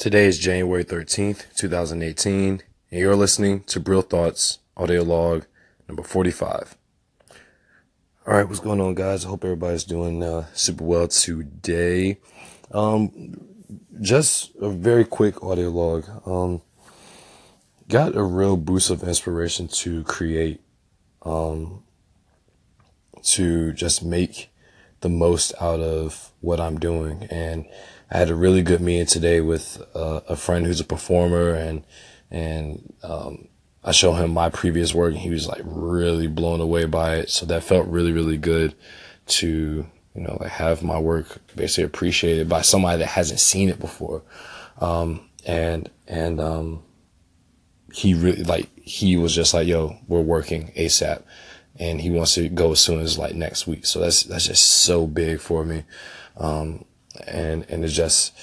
Today 0.00 0.24
is 0.24 0.38
January 0.38 0.82
13th, 0.82 1.54
2018, 1.56 2.62
and 2.90 3.00
you're 3.00 3.14
listening 3.14 3.64
to 3.64 3.78
Brill 3.78 4.00
Thoughts 4.00 4.60
audio 4.74 5.02
log 5.02 5.44
number 5.86 6.02
45. 6.02 6.74
All 8.26 8.32
right, 8.32 8.48
what's 8.48 8.60
going 8.60 8.80
on, 8.80 8.94
guys? 8.94 9.26
I 9.26 9.28
hope 9.28 9.44
everybody's 9.44 9.84
doing 9.84 10.22
uh, 10.22 10.46
super 10.54 10.84
well 10.84 11.06
today. 11.06 12.18
Um, 12.70 13.42
just 14.00 14.56
a 14.58 14.70
very 14.70 15.04
quick 15.04 15.44
audio 15.44 15.68
log. 15.68 16.06
Um, 16.24 16.62
got 17.86 18.16
a 18.16 18.22
real 18.22 18.56
boost 18.56 18.88
of 18.88 19.02
inspiration 19.02 19.68
to 19.68 20.02
create, 20.04 20.62
um, 21.20 21.82
to 23.24 23.74
just 23.74 24.02
make 24.02 24.49
the 25.00 25.08
most 25.08 25.52
out 25.60 25.80
of 25.80 26.30
what 26.40 26.60
I'm 26.60 26.78
doing. 26.78 27.26
And 27.30 27.66
I 28.10 28.18
had 28.18 28.30
a 28.30 28.34
really 28.34 28.62
good 28.62 28.80
meeting 28.80 29.06
today 29.06 29.40
with 29.40 29.82
uh, 29.94 30.20
a 30.28 30.36
friend 30.36 30.66
who's 30.66 30.80
a 30.80 30.84
performer 30.84 31.52
and, 31.52 31.84
and, 32.30 32.92
um, 33.02 33.48
I 33.82 33.92
showed 33.92 34.16
him 34.16 34.32
my 34.32 34.50
previous 34.50 34.94
work 34.94 35.12
and 35.12 35.22
he 35.22 35.30
was 35.30 35.48
like 35.48 35.62
really 35.64 36.26
blown 36.26 36.60
away 36.60 36.84
by 36.84 37.16
it. 37.16 37.30
So 37.30 37.46
that 37.46 37.64
felt 37.64 37.86
really, 37.88 38.12
really 38.12 38.36
good 38.36 38.74
to, 39.28 39.86
you 40.14 40.20
know, 40.20 40.36
like 40.38 40.50
have 40.50 40.82
my 40.82 40.98
work 40.98 41.38
basically 41.56 41.84
appreciated 41.84 42.48
by 42.48 42.60
somebody 42.60 42.98
that 42.98 43.06
hasn't 43.06 43.40
seen 43.40 43.70
it 43.70 43.80
before. 43.80 44.22
Um, 44.80 45.28
and, 45.46 45.88
and, 46.06 46.40
um, 46.40 46.82
he 47.92 48.12
really 48.12 48.44
like, 48.44 48.68
he 48.78 49.16
was 49.16 49.34
just 49.34 49.54
like, 49.54 49.66
yo, 49.66 49.96
we're 50.08 50.20
working 50.20 50.72
ASAP 50.76 51.22
and 51.80 52.00
he 52.00 52.10
wants 52.10 52.34
to 52.34 52.48
go 52.48 52.72
as 52.72 52.80
soon 52.80 53.00
as 53.00 53.18
like 53.18 53.34
next 53.34 53.66
week. 53.66 53.86
So 53.86 53.98
that's, 53.98 54.22
that's 54.24 54.46
just 54.46 54.62
so 54.62 55.06
big 55.06 55.40
for 55.40 55.64
me. 55.64 55.84
Um, 56.36 56.84
and, 57.26 57.64
and 57.68 57.84
it's 57.84 57.94
just 57.94 58.38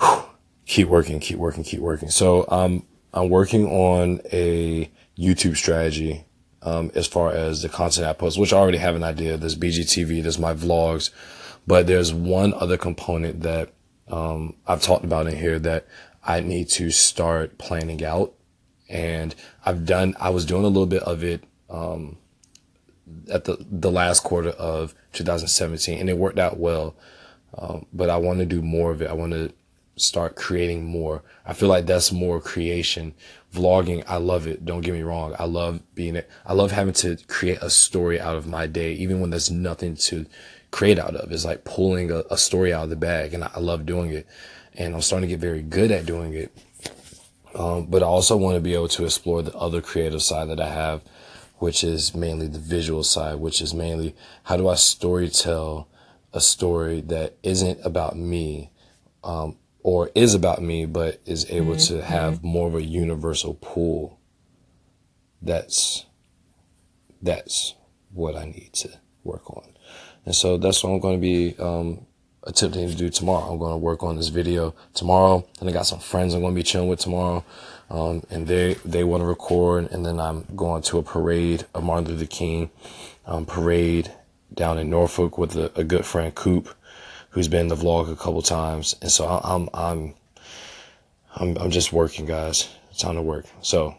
whew, 0.00 0.22
keep 0.64 0.88
working, 0.88 1.18
keep 1.18 1.36
working, 1.38 1.64
keep 1.64 1.80
working. 1.80 2.08
So, 2.08 2.46
um, 2.48 2.86
I'm 3.12 3.30
working 3.30 3.66
on 3.66 4.20
a 4.32 4.90
YouTube 5.18 5.56
strategy 5.56 6.24
um, 6.62 6.90
as 6.94 7.06
far 7.06 7.32
as 7.32 7.62
the 7.62 7.68
content 7.68 8.06
I 8.06 8.12
post, 8.12 8.38
which 8.38 8.52
I 8.52 8.58
already 8.58 8.78
have 8.78 8.94
an 8.94 9.02
idea. 9.02 9.36
There's 9.36 9.56
BGTV, 9.56 10.22
there's 10.22 10.38
my 10.38 10.54
vlogs, 10.54 11.10
but 11.66 11.86
there's 11.86 12.12
one 12.12 12.54
other 12.54 12.76
component 12.76 13.40
that 13.42 13.72
um, 14.08 14.54
I've 14.66 14.82
talked 14.82 15.04
about 15.04 15.26
in 15.26 15.36
here 15.36 15.58
that 15.58 15.86
I 16.22 16.40
need 16.40 16.68
to 16.70 16.90
start 16.90 17.58
planning 17.58 18.04
out. 18.04 18.34
And 18.88 19.34
I've 19.64 19.84
done, 19.84 20.14
I 20.20 20.30
was 20.30 20.44
doing 20.44 20.64
a 20.64 20.68
little 20.68 20.86
bit 20.86 21.02
of 21.02 21.24
it 21.24 21.44
um, 21.70 22.18
at 23.30 23.44
the, 23.44 23.64
the 23.70 23.90
last 23.90 24.24
quarter 24.24 24.50
of 24.50 24.94
2017, 25.12 25.98
and 25.98 26.10
it 26.10 26.16
worked 26.18 26.38
out 26.38 26.58
well. 26.58 26.94
Um, 27.56 27.86
but 27.92 28.10
I 28.10 28.16
want 28.18 28.40
to 28.40 28.46
do 28.46 28.62
more 28.62 28.90
of 28.90 29.02
it. 29.02 29.10
I 29.10 29.14
want 29.14 29.32
to 29.32 29.52
start 29.96 30.36
creating 30.36 30.84
more. 30.84 31.22
I 31.46 31.52
feel 31.52 31.68
like 31.68 31.86
that's 31.86 32.12
more 32.12 32.40
creation. 32.40 33.14
Vlogging, 33.52 34.04
I 34.06 34.16
love 34.16 34.46
it. 34.46 34.64
Don't 34.64 34.82
get 34.82 34.94
me 34.94 35.02
wrong. 35.02 35.34
I 35.38 35.44
love 35.44 35.80
being 35.94 36.16
it. 36.16 36.30
I 36.46 36.52
love 36.52 36.70
having 36.70 36.94
to 36.94 37.16
create 37.26 37.58
a 37.62 37.70
story 37.70 38.20
out 38.20 38.36
of 38.36 38.46
my 38.46 38.66
day, 38.66 38.92
even 38.92 39.20
when 39.20 39.30
there's 39.30 39.50
nothing 39.50 39.96
to 39.96 40.26
create 40.70 40.98
out 40.98 41.16
of. 41.16 41.32
It's 41.32 41.44
like 41.44 41.64
pulling 41.64 42.10
a, 42.10 42.24
a 42.30 42.38
story 42.38 42.72
out 42.72 42.84
of 42.84 42.90
the 42.90 42.96
bag, 42.96 43.34
and 43.34 43.44
I, 43.44 43.50
I, 43.54 43.60
love 43.60 43.86
doing 43.86 44.10
it. 44.12 44.26
And 44.74 44.94
I'm 44.94 45.02
starting 45.02 45.28
to 45.28 45.34
get 45.34 45.40
very 45.40 45.62
good 45.62 45.90
at 45.90 46.06
doing 46.06 46.34
it. 46.34 46.56
Um, 47.54 47.86
but 47.86 48.02
I 48.02 48.06
also 48.06 48.36
want 48.36 48.56
to 48.56 48.60
be 48.60 48.74
able 48.74 48.88
to 48.88 49.04
explore 49.04 49.42
the 49.42 49.56
other 49.56 49.80
creative 49.80 50.22
side 50.22 50.48
that 50.50 50.60
I 50.60 50.68
have, 50.68 51.02
which 51.58 51.84
is 51.84 52.14
mainly 52.14 52.46
the 52.46 52.58
visual 52.58 53.02
side, 53.02 53.36
which 53.36 53.60
is 53.60 53.74
mainly 53.74 54.14
how 54.44 54.56
do 54.56 54.68
I 54.68 54.74
story 54.74 55.28
tell 55.28 55.88
a 56.32 56.40
story 56.40 57.00
that 57.02 57.36
isn't 57.42 57.80
about 57.84 58.16
me, 58.16 58.70
um, 59.24 59.56
or 59.82 60.10
is 60.14 60.34
about 60.34 60.62
me, 60.62 60.86
but 60.86 61.20
is 61.24 61.50
able 61.50 61.74
mm-hmm. 61.74 61.96
to 61.96 62.04
have 62.04 62.34
mm-hmm. 62.34 62.48
more 62.48 62.68
of 62.68 62.74
a 62.74 62.82
universal 62.82 63.54
pool. 63.54 64.18
That's 65.40 66.06
that's 67.22 67.74
what 68.12 68.36
I 68.36 68.44
need 68.44 68.72
to 68.74 68.90
work 69.24 69.50
on, 69.50 69.76
and 70.24 70.34
so 70.34 70.56
that's 70.56 70.82
what 70.82 70.90
I'm 70.90 71.00
going 71.00 71.20
to 71.20 71.20
be 71.20 71.56
um, 71.58 72.06
attempting 72.44 72.88
to 72.88 72.94
do 72.94 73.10
tomorrow. 73.10 73.50
I'm 73.50 73.58
going 73.58 73.72
to 73.72 73.78
work 73.78 74.02
on 74.02 74.16
this 74.16 74.28
video 74.28 74.74
tomorrow, 74.94 75.46
and 75.60 75.68
I 75.68 75.72
got 75.72 75.86
some 75.86 75.98
friends 75.98 76.34
I'm 76.34 76.40
going 76.40 76.54
to 76.54 76.58
be 76.58 76.62
chilling 76.62 76.88
with 76.88 77.00
tomorrow, 77.00 77.44
um, 77.90 78.22
and 78.30 78.46
they 78.46 78.74
they 78.84 79.04
want 79.04 79.22
to 79.22 79.26
record, 79.26 79.90
and 79.90 80.04
then 80.04 80.18
I'm 80.20 80.46
going 80.56 80.82
to 80.82 80.98
a 80.98 81.02
parade, 81.02 81.66
a 81.74 81.80
Martin 81.80 82.08
Luther 82.08 82.26
King 82.26 82.70
um, 83.26 83.44
parade 83.44 84.12
down 84.54 84.78
in 84.78 84.90
Norfolk 84.90 85.38
with 85.38 85.56
a, 85.56 85.70
a 85.78 85.84
good 85.84 86.04
friend 86.04 86.34
Coop 86.34 86.74
who's 87.30 87.48
been 87.48 87.62
in 87.62 87.68
the 87.68 87.76
vlog 87.76 88.10
a 88.10 88.16
couple 88.16 88.42
times. 88.42 88.96
And 89.02 89.10
so 89.10 89.26
I'm, 89.26 89.68
I'm, 89.74 90.14
I'm, 91.36 91.56
I'm 91.58 91.70
just 91.70 91.92
working, 91.92 92.26
guys. 92.26 92.68
It's 92.90 93.00
time 93.00 93.16
to 93.16 93.22
work. 93.22 93.46
So 93.60 93.96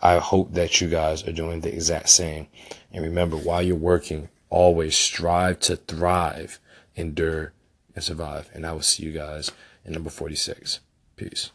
I 0.00 0.18
hope 0.18 0.54
that 0.54 0.80
you 0.80 0.88
guys 0.88 1.26
are 1.26 1.32
doing 1.32 1.60
the 1.60 1.72
exact 1.72 2.08
same. 2.08 2.46
And 2.92 3.04
remember, 3.04 3.36
while 3.36 3.62
you're 3.62 3.76
working, 3.76 4.28
always 4.48 4.96
strive 4.96 5.60
to 5.60 5.76
thrive, 5.76 6.60
endure, 6.94 7.52
and 7.94 8.04
survive. 8.04 8.50
And 8.52 8.66
I 8.66 8.72
will 8.72 8.82
see 8.82 9.04
you 9.04 9.12
guys 9.12 9.50
in 9.84 9.92
number 9.92 10.10
46. 10.10 10.80
Peace. 11.16 11.50